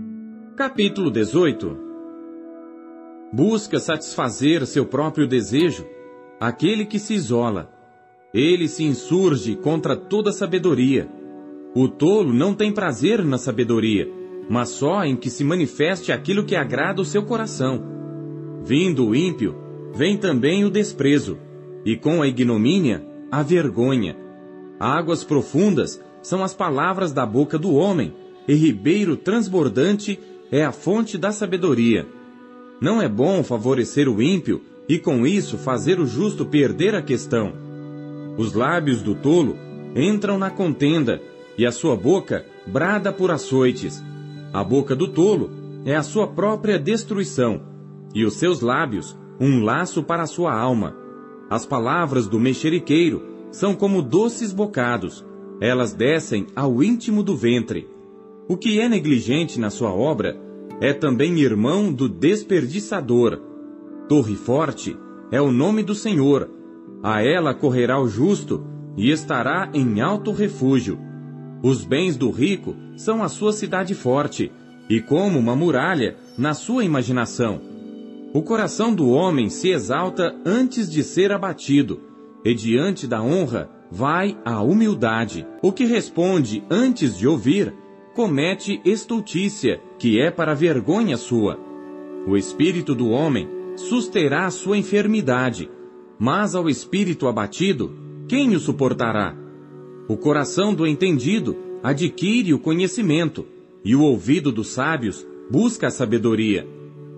capítulo 0.56 1.10
18. 1.10 1.76
Busca 3.30 3.78
satisfazer 3.78 4.64
seu 4.64 4.86
próprio 4.86 5.28
desejo, 5.28 5.86
aquele 6.40 6.86
que 6.86 6.98
se 6.98 7.12
isola. 7.12 7.70
Ele 8.32 8.66
se 8.66 8.82
insurge 8.82 9.54
contra 9.54 9.94
toda 9.94 10.32
sabedoria. 10.32 11.06
O 11.74 11.86
tolo 11.86 12.32
não 12.32 12.54
tem 12.54 12.72
prazer 12.72 13.22
na 13.22 13.36
sabedoria 13.36 14.10
mas 14.48 14.70
só 14.70 15.04
em 15.04 15.14
que 15.16 15.28
se 15.28 15.44
manifeste 15.44 16.12
aquilo 16.12 16.44
que 16.44 16.56
agrada 16.56 17.02
o 17.02 17.04
seu 17.04 17.22
coração. 17.22 17.82
Vindo 18.62 19.08
o 19.08 19.14
ímpio, 19.14 19.54
vem 19.92 20.16
também 20.16 20.64
o 20.64 20.70
desprezo, 20.70 21.36
e 21.84 21.94
com 21.94 22.22
a 22.22 22.26
ignomínia, 22.26 23.04
a 23.30 23.42
vergonha. 23.42 24.16
Águas 24.80 25.24
profundas 25.24 26.02
são 26.22 26.42
as 26.42 26.54
palavras 26.54 27.12
da 27.12 27.26
boca 27.26 27.58
do 27.58 27.74
homem, 27.74 28.14
e 28.46 28.54
ribeiro 28.54 29.16
transbordante 29.16 30.18
é 30.50 30.64
a 30.64 30.72
fonte 30.72 31.18
da 31.18 31.32
sabedoria. 31.32 32.06
Não 32.80 33.00
é 33.00 33.08
bom 33.08 33.42
favorecer 33.42 34.08
o 34.08 34.22
ímpio 34.22 34.62
e 34.88 34.98
com 34.98 35.26
isso 35.26 35.58
fazer 35.58 35.98
o 35.98 36.06
justo 36.06 36.46
perder 36.46 36.94
a 36.94 37.02
questão. 37.02 37.52
Os 38.36 38.52
lábios 38.52 39.02
do 39.02 39.14
tolo 39.14 39.56
entram 39.94 40.38
na 40.38 40.50
contenda, 40.50 41.20
e 41.58 41.64
a 41.64 41.72
sua 41.72 41.96
boca 41.96 42.44
brada 42.66 43.10
por 43.10 43.30
açoites. 43.30 44.04
A 44.52 44.62
boca 44.62 44.94
do 44.94 45.08
tolo 45.08 45.50
é 45.86 45.96
a 45.96 46.02
sua 46.02 46.26
própria 46.26 46.78
destruição, 46.78 47.62
e 48.14 48.24
os 48.24 48.34
seus 48.34 48.60
lábios 48.60 49.16
um 49.40 49.64
laço 49.64 50.02
para 50.02 50.22
a 50.22 50.26
sua 50.26 50.54
alma. 50.54 50.94
As 51.48 51.64
palavras 51.64 52.28
do 52.28 52.38
mexeriqueiro 52.38 53.22
são 53.50 53.74
como 53.74 54.02
doces 54.02 54.52
bocados, 54.52 55.24
elas 55.60 55.94
descem 55.94 56.46
ao 56.54 56.82
íntimo 56.82 57.22
do 57.22 57.34
ventre. 57.34 57.88
O 58.48 58.56
que 58.56 58.80
é 58.80 58.88
negligente 58.88 59.58
na 59.58 59.70
sua 59.70 59.92
obra 59.92 60.38
é 60.80 60.92
também 60.92 61.40
irmão 61.40 61.92
do 61.92 62.08
desperdiçador. 62.08 63.40
Torre 64.08 64.36
forte 64.36 64.96
é 65.32 65.40
o 65.40 65.50
nome 65.50 65.82
do 65.82 65.96
Senhor, 65.96 66.48
a 67.02 67.22
ela 67.22 67.52
correrá 67.52 68.00
o 68.00 68.06
justo 68.06 68.64
e 68.96 69.10
estará 69.10 69.68
em 69.74 70.00
alto 70.00 70.30
refúgio. 70.30 70.98
Os 71.62 71.84
bens 71.84 72.16
do 72.16 72.30
rico 72.30 72.76
são 72.96 73.22
a 73.22 73.28
sua 73.28 73.52
cidade 73.52 73.94
forte, 73.94 74.52
e 74.88 75.00
como 75.00 75.38
uma 75.38 75.56
muralha 75.56 76.16
na 76.38 76.54
sua 76.54 76.84
imaginação. 76.84 77.60
O 78.32 78.42
coração 78.42 78.94
do 78.94 79.08
homem 79.08 79.50
se 79.50 79.70
exalta 79.70 80.36
antes 80.44 80.88
de 80.88 81.02
ser 81.02 81.32
abatido, 81.32 82.00
e 82.44 82.54
diante 82.54 83.06
da 83.08 83.20
honra 83.20 83.68
vai 83.90 84.38
a 84.44 84.62
humildade. 84.62 85.44
O 85.60 85.72
que 85.72 85.84
responde 85.84 86.62
antes 86.70 87.18
de 87.18 87.26
ouvir, 87.26 87.74
comete 88.16 88.80
estultícia, 88.82 89.78
que 89.98 90.18
é 90.18 90.30
para 90.30 90.54
vergonha 90.54 91.18
sua. 91.18 91.60
O 92.26 92.34
espírito 92.34 92.94
do 92.94 93.10
homem 93.10 93.46
susterá 93.76 94.46
a 94.46 94.50
sua 94.50 94.78
enfermidade, 94.78 95.70
mas 96.18 96.54
ao 96.54 96.66
espírito 96.66 97.28
abatido, 97.28 97.94
quem 98.26 98.56
o 98.56 98.58
suportará? 98.58 99.36
O 100.08 100.16
coração 100.16 100.74
do 100.74 100.86
entendido 100.86 101.58
adquire 101.82 102.54
o 102.54 102.58
conhecimento, 102.58 103.44
e 103.84 103.94
o 103.94 104.00
ouvido 104.00 104.50
dos 104.50 104.68
sábios 104.68 105.26
busca 105.50 105.88
a 105.88 105.90
sabedoria. 105.90 106.66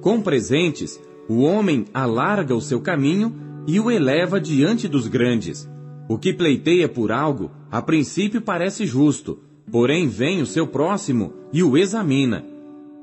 Com 0.00 0.20
presentes, 0.20 1.00
o 1.28 1.42
homem 1.42 1.84
alarga 1.94 2.56
o 2.56 2.60
seu 2.60 2.80
caminho 2.80 3.32
e 3.68 3.78
o 3.78 3.88
eleva 3.88 4.40
diante 4.40 4.88
dos 4.88 5.06
grandes. 5.06 5.70
O 6.08 6.18
que 6.18 6.32
pleiteia 6.32 6.88
por 6.88 7.12
algo, 7.12 7.52
a 7.70 7.80
princípio 7.80 8.42
parece 8.42 8.84
justo, 8.84 9.38
porém 9.70 10.08
vem 10.08 10.40
o 10.42 10.46
seu 10.46 10.66
próximo 10.66 11.32
e 11.52 11.62
o 11.62 11.76
examina. 11.76 12.44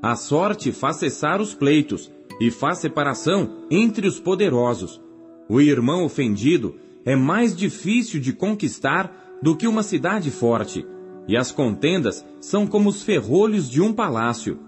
A 0.02 0.14
sorte 0.14 0.72
faz 0.72 0.96
cessar 0.96 1.40
os 1.40 1.54
pleitos 1.54 2.10
e 2.40 2.50
faz 2.50 2.78
separação 2.78 3.64
entre 3.70 4.06
os 4.06 4.20
poderosos. 4.20 5.00
O 5.48 5.60
irmão 5.60 6.04
ofendido 6.04 6.76
é 7.04 7.16
mais 7.16 7.56
difícil 7.56 8.20
de 8.20 8.32
conquistar 8.32 9.38
do 9.42 9.56
que 9.56 9.66
uma 9.66 9.82
cidade 9.82 10.30
forte, 10.30 10.86
e 11.28 11.36
as 11.36 11.52
contendas 11.52 12.24
são 12.40 12.66
como 12.66 12.88
os 12.88 13.02
ferrolhos 13.02 13.70
de 13.70 13.80
um 13.80 13.92
palácio. 13.92 14.58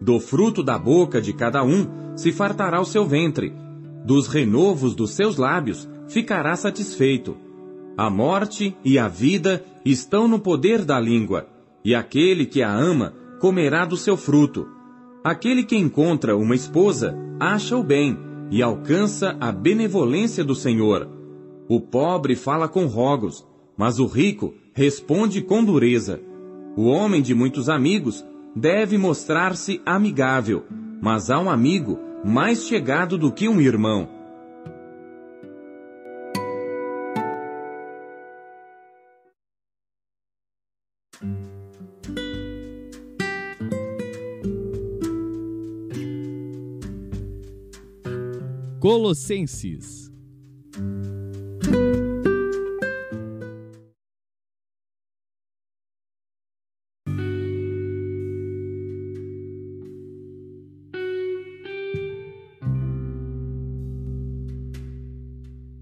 Do 0.00 0.18
fruto 0.20 0.62
da 0.62 0.78
boca 0.78 1.20
de 1.20 1.32
cada 1.32 1.62
um 1.62 2.16
se 2.16 2.32
fartará 2.32 2.80
o 2.80 2.84
seu 2.84 3.06
ventre, 3.06 3.54
dos 4.04 4.26
renovos 4.26 4.94
dos 4.94 5.12
seus 5.12 5.36
lábios 5.36 5.88
ficará 6.08 6.54
satisfeito. 6.56 7.36
A 7.96 8.10
morte 8.10 8.76
e 8.84 8.98
a 8.98 9.06
vida 9.06 9.64
estão 9.84 10.26
no 10.26 10.40
poder 10.40 10.84
da 10.84 10.98
língua, 10.98 11.46
e 11.84 11.94
aquele 11.94 12.44
que 12.44 12.60
a 12.60 12.72
ama 12.72 13.14
comerá 13.40 13.84
do 13.84 13.96
seu 13.96 14.16
fruto. 14.16 14.66
Aquele 15.22 15.62
que 15.62 15.76
encontra 15.76 16.36
uma 16.36 16.56
esposa 16.56 17.16
acha 17.38 17.76
o 17.76 17.84
bem 17.84 18.18
e 18.50 18.62
alcança 18.62 19.36
a 19.40 19.52
benevolência 19.52 20.42
do 20.42 20.54
Senhor. 20.56 21.08
O 21.68 21.80
pobre 21.80 22.34
fala 22.34 22.68
com 22.68 22.86
rogos, 22.86 23.46
mas 23.76 24.00
o 24.00 24.06
rico 24.06 24.54
responde 24.72 25.40
com 25.40 25.64
dureza. 25.64 26.20
O 26.76 26.86
homem 26.86 27.22
de 27.22 27.32
muitos 27.32 27.68
amigos 27.68 28.24
deve 28.56 28.98
mostrar-se 28.98 29.80
amigável, 29.86 30.64
mas 31.00 31.30
há 31.30 31.38
um 31.38 31.48
amigo 31.48 31.98
mais 32.24 32.64
chegado 32.66 33.16
do 33.16 33.30
que 33.30 33.48
um 33.48 33.60
irmão. 33.60 34.08
Colossenses. 48.84 50.12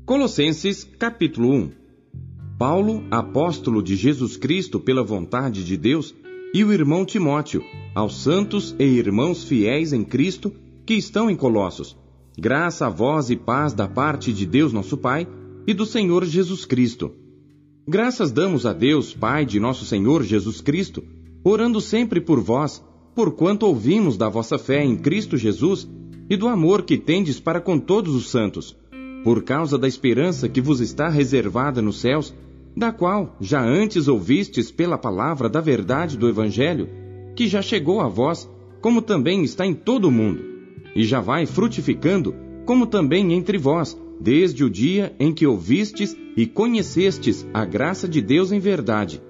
Colossenses 0.07 0.85
capítulo 0.85 1.51
1 1.51 1.73
Paulo, 2.57 3.03
apóstolo 3.11 3.83
de 3.83 3.97
Jesus 3.97 4.37
Cristo 4.37 4.79
pela 4.79 5.03
vontade 5.03 5.65
de 5.65 5.77
Deus, 5.77 6.15
e 6.55 6.63
o 6.63 6.73
irmão 6.73 7.05
Timóteo, 7.05 7.65
aos 7.97 8.23
santos 8.23 8.77
e 8.79 8.85
irmãos 8.85 9.43
fiéis 9.43 9.93
em 9.93 10.05
Cristo 10.05 10.55
que 10.87 10.95
estão 10.95 11.29
em 11.29 11.35
Colossos 11.35 12.01
Graça 12.39 12.87
a 12.87 12.89
vós 12.89 13.29
e 13.29 13.37
paz 13.37 13.75
da 13.75 13.87
parte 13.87 14.33
de 14.33 14.47
Deus 14.47 14.73
nosso 14.73 14.97
Pai 14.97 15.29
e 15.67 15.75
do 15.75 15.85
Senhor 15.85 16.25
Jesus 16.25 16.65
Cristo. 16.65 17.13
Graças 17.87 18.33
damos 18.33 18.65
a 18.65 18.73
Deus, 18.73 19.13
Pai 19.13 19.45
de 19.45 19.61
nosso 19.61 19.85
Senhor 19.85 20.23
Jesus 20.23 20.63
Cristo, 20.63 21.05
orando 21.45 21.79
sempre 21.79 22.23
por 22.23 22.41
vós, 22.41 22.83
porquanto 23.15 23.67
ouvimos 23.67 24.17
da 24.17 24.31
vossa 24.31 24.57
fé 24.57 24.83
em 24.83 24.97
Cristo 24.97 25.37
Jesus 25.37 25.87
e 26.31 26.35
do 26.35 26.49
amor 26.49 26.85
que 26.85 26.97
tendes 26.97 27.39
para 27.39 27.61
com 27.61 27.79
todos 27.79 28.15
os 28.15 28.31
santos, 28.31 28.75
por 29.23 29.43
causa 29.43 29.77
da 29.77 29.87
esperança 29.87 30.49
que 30.49 30.61
vos 30.63 30.81
está 30.81 31.11
reservada 31.11 31.83
nos 31.83 32.01
céus, 32.01 32.35
da 32.75 32.91
qual 32.91 33.37
já 33.43 33.63
antes 33.63 34.09
ouvistes 34.09 34.71
pela 34.71 34.97
palavra 34.97 35.51
da 35.51 35.61
verdade 35.61 36.17
do 36.17 36.27
Evangelho, 36.27 36.89
que 37.37 37.47
já 37.47 37.61
chegou 37.61 38.01
a 38.01 38.09
vós, 38.09 38.49
como 38.81 39.03
também 39.03 39.45
está 39.45 39.67
em 39.67 39.75
todo 39.75 40.07
o 40.07 40.11
mundo 40.11 40.52
e 40.95 41.05
já 41.05 41.21
vai 41.21 41.47
frutificando, 41.47 42.35
como 42.65 42.87
também 42.87 43.33
entre 43.33 43.59
vós, 43.59 43.99
desde 44.21 44.65
o 44.65 44.71
dia 44.71 45.15
em 45.19 45.33
que 45.33 45.47
ouvistes 45.47 46.17
e 46.37 46.47
conhecestes 46.47 47.47
a 47.53 47.65
graça 47.65 48.09
de 48.09 48.21
Deus 48.21 48.53
em 48.53 48.59
verdade. 48.59 49.21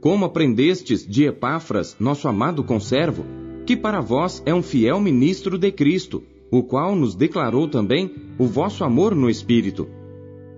Como 0.00 0.24
aprendestes 0.24 1.06
de 1.06 1.24
Epáfras, 1.24 1.96
nosso 1.98 2.28
amado 2.28 2.62
conservo, 2.62 3.24
que 3.64 3.76
para 3.76 4.00
vós 4.00 4.42
é 4.44 4.54
um 4.54 4.62
fiel 4.62 5.00
ministro 5.00 5.56
de 5.56 5.72
Cristo, 5.72 6.22
o 6.50 6.62
qual 6.62 6.94
nos 6.94 7.14
declarou 7.14 7.66
também 7.66 8.14
o 8.38 8.44
vosso 8.44 8.84
amor 8.84 9.14
no 9.14 9.30
Espírito. 9.30 9.88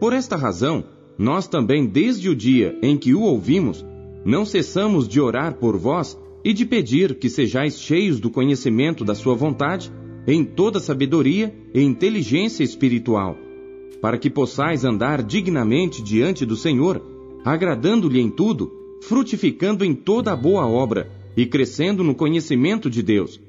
Por 0.01 0.12
esta 0.12 0.37
razão, 0.37 0.85
nós 1.16 1.47
também, 1.47 1.87
desde 1.87 2.29
o 2.29 2.35
dia 2.35 2.77
em 2.83 2.97
que 2.97 3.14
o 3.14 3.23
ouvimos, 3.23 3.85
não 4.25 4.45
cessamos 4.45 5.07
de 5.07 5.21
orar 5.21 5.55
por 5.55 5.77
vós 5.77 6.19
e 6.45 6.53
de 6.53 6.66
pedir 6.66 7.14
que 7.14 7.31
sejais 7.31 7.79
cheios 7.79 8.19
do 8.19 8.29
conhecimento 8.29 9.05
da 9.05 9.14
Sua 9.14 9.35
vontade 9.35 9.90
em 10.27 10.45
toda 10.45 10.81
sabedoria 10.81 11.55
e 11.73 11.81
inteligência 11.81 12.65
espiritual, 12.65 13.37
para 14.01 14.19
que 14.19 14.29
possais 14.29 14.85
andar 14.85 15.23
dignamente 15.23 16.03
diante 16.03 16.45
do 16.45 16.57
Senhor, 16.57 17.01
agradando-lhe 17.45 18.21
em 18.21 18.29
tudo, 18.29 18.73
frutificando 19.03 19.85
em 19.85 19.95
toda 19.95 20.33
a 20.33 20.37
boa 20.37 20.67
obra 20.67 21.11
e 21.37 21.47
crescendo 21.47 22.03
no 22.03 22.15
conhecimento 22.15 22.91
de 22.91 23.03
Deus, 23.03 23.41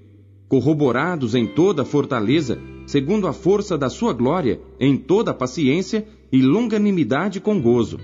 corroborados 0.47 1.33
em 1.33 1.47
toda 1.47 1.81
a 1.81 1.85
fortaleza, 1.85 2.59
segundo 2.85 3.27
a 3.27 3.33
força 3.33 3.77
da 3.77 3.89
sua 3.89 4.13
glória, 4.13 4.61
em 4.79 4.95
toda 4.95 5.31
a 5.31 5.33
paciência 5.33 6.07
e 6.31 6.41
longanimidade 6.41 7.39
com 7.39 7.59
gozo, 7.59 7.99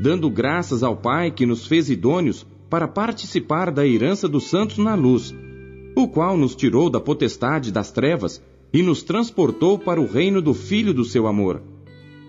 dando 0.00 0.28
graças 0.28 0.82
ao 0.82 0.96
Pai 0.96 1.30
que 1.30 1.46
nos 1.46 1.66
fez 1.66 1.88
idôneos 1.88 2.46
para 2.68 2.86
participar 2.86 3.70
da 3.70 3.86
herança 3.86 4.28
dos 4.28 4.44
santos 4.44 4.78
na 4.78 4.94
luz 4.94 5.34
o 5.94 6.08
qual 6.08 6.36
nos 6.36 6.54
tirou 6.54 6.88
da 6.88 7.00
potestade 7.00 7.72
das 7.72 7.90
trevas 7.90 8.42
e 8.72 8.82
nos 8.82 9.02
transportou 9.02 9.78
para 9.78 10.00
o 10.00 10.06
reino 10.06 10.40
do 10.40 10.54
Filho 10.54 10.94
do 10.94 11.04
seu 11.04 11.26
amor, 11.26 11.62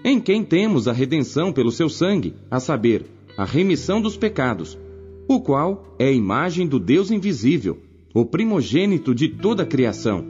em 0.03 0.19
quem 0.19 0.43
temos 0.43 0.87
a 0.87 0.91
redenção 0.91 1.53
pelo 1.53 1.71
seu 1.71 1.87
sangue, 1.87 2.33
a 2.49 2.59
saber, 2.59 3.05
a 3.37 3.45
remissão 3.45 4.01
dos 4.01 4.17
pecados, 4.17 4.77
o 5.27 5.39
qual 5.39 5.95
é 5.99 6.07
a 6.07 6.11
imagem 6.11 6.67
do 6.67 6.79
Deus 6.79 7.11
invisível, 7.11 7.79
o 8.13 8.25
primogênito 8.25 9.13
de 9.13 9.27
toda 9.27 9.63
a 9.63 9.65
criação, 9.65 10.25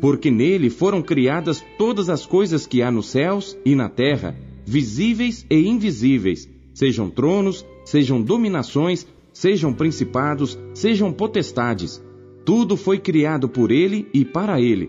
porque 0.00 0.30
nele 0.30 0.70
foram 0.70 1.02
criadas 1.02 1.64
todas 1.76 2.08
as 2.08 2.24
coisas 2.24 2.66
que 2.66 2.80
há 2.80 2.90
nos 2.90 3.08
céus 3.08 3.58
e 3.64 3.74
na 3.74 3.88
terra, 3.88 4.36
visíveis 4.64 5.44
e 5.50 5.66
invisíveis, 5.66 6.48
sejam 6.72 7.10
tronos, 7.10 7.66
sejam 7.84 8.22
dominações, 8.22 9.06
sejam 9.32 9.72
principados, 9.72 10.56
sejam 10.74 11.12
potestades 11.12 12.00
tudo 12.48 12.78
foi 12.78 12.98
criado 12.98 13.46
por 13.46 13.70
ele 13.70 14.08
e 14.10 14.24
para 14.24 14.58
ele. 14.58 14.88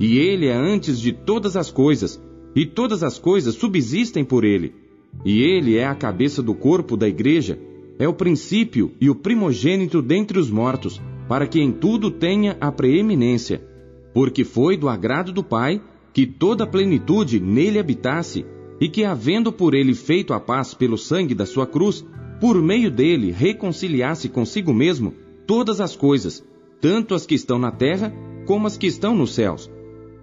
E 0.00 0.18
ele 0.18 0.48
é 0.48 0.56
antes 0.56 1.00
de 1.00 1.12
todas 1.12 1.56
as 1.56 1.70
coisas, 1.70 2.20
e 2.52 2.66
todas 2.66 3.04
as 3.04 3.16
coisas 3.16 3.54
subsistem 3.54 4.24
por 4.24 4.42
ele. 4.42 4.74
E 5.24 5.40
ele 5.40 5.76
é 5.76 5.86
a 5.86 5.94
cabeça 5.94 6.42
do 6.42 6.52
corpo 6.52 6.96
da 6.96 7.06
igreja, 7.06 7.60
é 7.96 8.08
o 8.08 8.12
princípio 8.12 8.90
e 9.00 9.08
o 9.08 9.14
primogênito 9.14 10.02
dentre 10.02 10.36
os 10.36 10.50
mortos, 10.50 11.00
para 11.28 11.46
que 11.46 11.60
em 11.60 11.70
tudo 11.70 12.10
tenha 12.10 12.56
a 12.60 12.72
preeminência. 12.72 13.64
Porque 14.12 14.42
foi 14.42 14.76
do 14.76 14.88
agrado 14.88 15.30
do 15.30 15.44
Pai 15.44 15.80
que 16.12 16.26
toda 16.26 16.64
a 16.64 16.66
plenitude 16.66 17.38
nele 17.38 17.78
habitasse, 17.78 18.44
e 18.80 18.88
que, 18.88 19.04
havendo 19.04 19.52
por 19.52 19.74
ele 19.74 19.94
feito 19.94 20.34
a 20.34 20.40
paz 20.40 20.74
pelo 20.74 20.98
sangue 20.98 21.36
da 21.36 21.46
sua 21.46 21.68
cruz, 21.68 22.04
por 22.40 22.60
meio 22.60 22.90
dele 22.90 23.30
reconciliasse 23.30 24.28
consigo 24.28 24.74
mesmo 24.74 25.14
todas 25.46 25.80
as 25.80 25.94
coisas, 25.94 26.44
tanto 26.80 27.14
as 27.14 27.26
que 27.26 27.34
estão 27.34 27.58
na 27.58 27.70
terra 27.70 28.12
como 28.46 28.66
as 28.66 28.76
que 28.76 28.86
estão 28.86 29.14
nos 29.14 29.34
céus. 29.34 29.70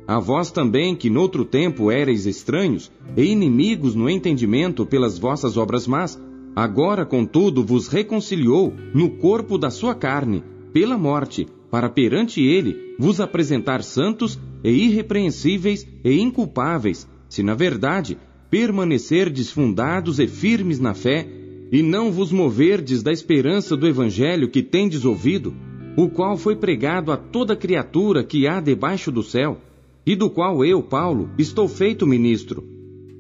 A 0.07 0.19
vós 0.19 0.51
também, 0.51 0.95
que 0.95 1.09
noutro 1.09 1.45
tempo 1.45 1.89
éreis 1.89 2.25
estranhos 2.25 2.91
e 3.15 3.23
inimigos 3.23 3.95
no 3.95 4.09
entendimento 4.09 4.85
pelas 4.85 5.17
vossas 5.17 5.55
obras 5.55 5.87
más, 5.87 6.21
agora, 6.55 7.05
contudo, 7.05 7.63
vos 7.63 7.87
reconciliou 7.87 8.73
no 8.93 9.11
corpo 9.11 9.57
da 9.57 9.69
sua 9.69 9.95
carne, 9.95 10.43
pela 10.73 10.97
morte, 10.97 11.47
para 11.71 11.89
perante 11.89 12.41
ele 12.41 12.95
vos 12.99 13.19
apresentar 13.19 13.81
santos 13.81 14.39
e 14.63 14.69
irrepreensíveis 14.69 15.87
e 16.03 16.19
inculpáveis, 16.19 17.07
se 17.29 17.41
na 17.41 17.55
verdade 17.55 18.17
permanecerdes 18.49 19.49
fundados 19.49 20.19
e 20.19 20.27
firmes 20.27 20.79
na 20.79 20.93
fé, 20.93 21.27
e 21.71 21.81
não 21.81 22.11
vos 22.11 22.31
moverdes 22.31 23.01
da 23.01 23.11
esperança 23.11 23.75
do 23.75 23.87
evangelho 23.87 24.47
que 24.47 24.61
tendes 24.61 25.05
ouvido, 25.05 25.51
o 25.95 26.09
qual 26.09 26.37
foi 26.37 26.55
pregado 26.55 27.11
a 27.11 27.17
toda 27.17 27.55
criatura 27.55 28.23
que 28.23 28.47
há 28.47 28.59
debaixo 28.59 29.11
do 29.11 29.21
céu, 29.21 29.59
e 30.05 30.15
do 30.15 30.29
qual 30.29 30.65
eu, 30.65 30.81
Paulo, 30.81 31.29
estou 31.37 31.67
feito 31.67 32.07
ministro. 32.07 32.63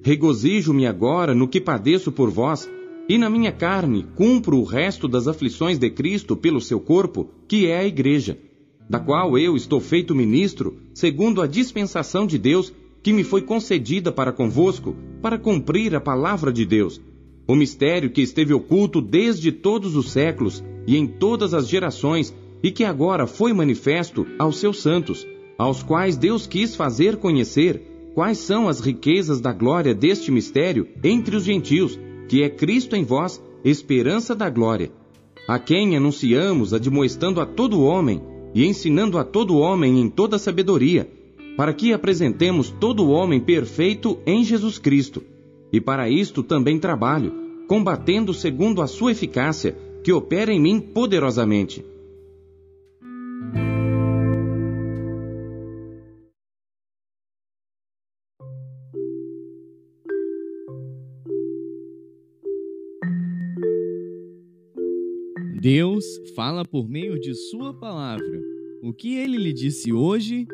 Regozijo-me 0.03 0.85
agora 0.85 1.33
no 1.33 1.47
que 1.47 1.61
padeço 1.61 2.11
por 2.11 2.29
vós, 2.29 2.69
e 3.07 3.17
na 3.17 3.29
minha 3.29 3.51
carne 3.51 4.05
cumpro 4.15 4.57
o 4.57 4.63
resto 4.63 5.07
das 5.07 5.27
aflições 5.27 5.77
de 5.77 5.89
Cristo 5.89 6.35
pelo 6.35 6.59
seu 6.59 6.79
corpo, 6.79 7.29
que 7.47 7.67
é 7.67 7.77
a 7.77 7.85
Igreja, 7.85 8.37
da 8.89 8.99
qual 8.99 9.37
eu 9.37 9.55
estou 9.55 9.79
feito 9.79 10.15
ministro, 10.15 10.77
segundo 10.93 11.41
a 11.41 11.47
dispensação 11.47 12.25
de 12.25 12.37
Deus 12.37 12.73
que 13.01 13.13
me 13.13 13.23
foi 13.23 13.41
concedida 13.41 14.11
para 14.11 14.31
convosco, 14.31 14.95
para 15.21 15.37
cumprir 15.37 15.93
a 15.95 16.01
palavra 16.01 16.51
de 16.51 16.65
Deus. 16.65 16.99
O 17.45 17.55
mistério 17.55 18.09
que 18.09 18.21
esteve 18.21 18.53
oculto 18.53 19.01
desde 19.01 19.51
todos 19.51 19.95
os 19.95 20.11
séculos 20.11 20.63
e 20.87 20.95
em 20.95 21.05
todas 21.05 21.53
as 21.53 21.67
gerações, 21.67 22.33
e 22.63 22.71
que 22.71 22.85
agora 22.85 23.27
foi 23.27 23.51
manifesto 23.51 24.25
aos 24.39 24.57
seus 24.57 24.81
santos, 24.81 25.27
aos 25.57 25.83
quais 25.83 26.15
Deus 26.15 26.47
quis 26.47 26.75
fazer 26.75 27.17
conhecer 27.17 27.81
quais 28.15 28.37
são 28.37 28.69
as 28.69 28.79
riquezas 28.79 29.41
da 29.41 29.51
glória 29.51 29.93
deste 29.93 30.31
mistério 30.31 30.87
entre 31.03 31.35
os 31.35 31.43
gentios, 31.43 31.99
que 32.29 32.41
é 32.41 32.49
Cristo 32.49 32.95
em 32.95 33.03
vós, 33.03 33.43
esperança 33.65 34.33
da 34.33 34.49
glória, 34.49 34.91
a 35.47 35.59
quem 35.59 35.97
anunciamos 35.97 36.73
admoestando 36.73 37.41
a 37.41 37.45
todo 37.45 37.83
homem 37.83 38.21
e 38.53 38.65
ensinando 38.65 39.17
a 39.17 39.23
todo 39.23 39.57
homem 39.57 39.99
em 39.99 40.09
toda 40.09 40.37
sabedoria, 40.37 41.09
para 41.57 41.73
que 41.73 41.91
apresentemos 41.91 42.69
todo 42.69 43.09
homem 43.09 43.39
perfeito 43.39 44.17
em 44.25 44.43
Jesus 44.43 44.77
Cristo. 44.77 45.23
E 45.71 45.81
para 45.81 46.09
isto 46.09 46.43
também 46.43 46.79
trabalho, 46.79 47.33
combatendo 47.67 48.33
segundo 48.33 48.81
a 48.81 48.87
sua 48.87 49.11
eficácia, 49.11 49.75
que 50.03 50.11
opera 50.11 50.53
em 50.53 50.59
mim 50.59 50.79
poderosamente. 50.79 51.83
Deus 65.63 66.03
fala 66.35 66.65
por 66.65 66.89
meio 66.89 67.17
de 67.17 67.33
Sua 67.33 67.73
palavra. 67.73 68.41
O 68.81 68.93
que 68.93 69.15
ele 69.15 69.37
lhe 69.37 69.53
disse 69.53 69.93
hoje? 69.93 70.45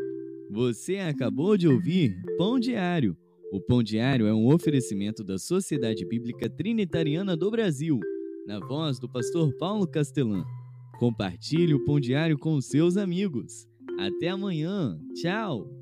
Você 0.51 0.97
acabou 0.97 1.57
de 1.57 1.67
ouvir 1.67 2.15
Pão 2.37 2.59
Diário. 2.59 3.17
O 3.51 3.59
Pão 3.59 3.81
Diário 3.81 4.27
é 4.27 4.33
um 4.35 4.53
oferecimento 4.53 5.23
da 5.23 5.39
Sociedade 5.39 6.05
Bíblica 6.05 6.47
Trinitariana 6.47 7.35
do 7.35 7.49
Brasil, 7.49 7.99
na 8.45 8.59
voz 8.59 8.99
do 8.99 9.09
pastor 9.09 9.51
Paulo 9.57 9.87
Castelã. 9.87 10.45
Compartilhe 10.99 11.73
o 11.73 11.85
Pão 11.85 11.97
Diário 11.97 12.37
com 12.37 12.59
seus 12.59 12.97
amigos. 12.97 13.65
Até 13.97 14.27
amanhã. 14.27 14.99
Tchau. 15.15 15.78